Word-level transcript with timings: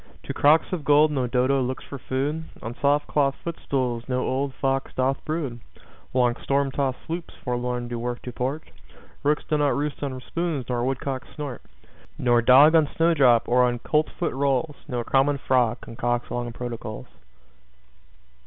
To 0.23 0.33
crocks 0.33 0.73
of 0.73 0.83
gold 0.83 1.11
no 1.11 1.27
Dodo 1.27 1.61
looks 1.61 1.83
for 1.83 1.99
food. 1.99 2.45
On 2.63 2.73
soft 2.81 3.05
cloth 3.05 3.35
footstools 3.43 4.03
no 4.07 4.21
old 4.21 4.51
fox 4.55 4.91
doth 4.95 5.23
brood. 5.25 5.59
Long 6.11 6.35
storm 6.37 6.71
tost 6.71 6.97
sloops 7.05 7.35
forlorn 7.43 7.87
do 7.87 7.99
work 7.99 8.19
to 8.23 8.31
port. 8.31 8.71
Rooks 9.21 9.43
do 9.47 9.59
not 9.59 9.75
roost 9.75 10.01
on 10.01 10.19
spoons, 10.21 10.65
nor 10.67 10.83
woodcocks 10.83 11.27
snort 11.35 11.61
Nor 12.17 12.41
dog 12.41 12.73
on 12.73 12.89
snowdrop 12.97 13.47
or 13.47 13.63
on 13.63 13.77
coltsfoot 13.77 14.33
rolls. 14.33 14.75
Nor 14.87 15.03
common 15.03 15.37
frog 15.37 15.81
concocts 15.81 16.31
long 16.31 16.51
protocols. 16.51 17.05